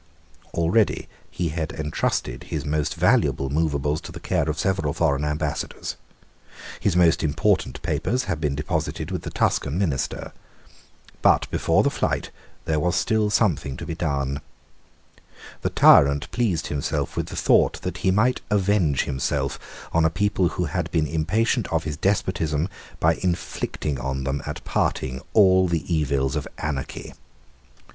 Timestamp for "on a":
19.93-20.09